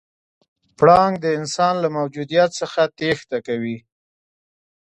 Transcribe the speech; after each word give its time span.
پړانګ 0.77 1.13
د 1.21 1.25
انسان 1.39 1.73
له 1.83 1.89
موجودیت 1.97 2.49
څخه 2.59 2.81
تېښته 2.97 3.37
کوي. 3.47 3.77